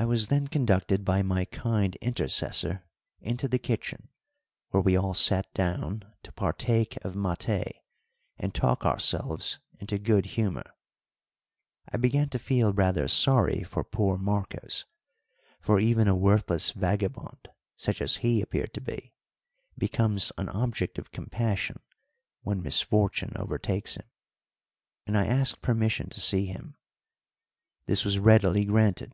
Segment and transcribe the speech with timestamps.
[0.00, 2.84] I was then conducted by my kind intercessor
[3.20, 4.10] into the kitchen,
[4.68, 7.72] where we all sat down to partake of maté
[8.38, 10.76] and talk ourselves into good humour.
[11.88, 14.84] I began to feel rather sorry for poor Marcos,
[15.58, 19.14] for even a worthless vagabond, such as he appeared to be,
[19.76, 21.80] becomes an object of compassion
[22.42, 24.06] when misfortune overtakes him,
[25.08, 26.76] and I asked permission to see him.
[27.86, 29.12] This was readily granted.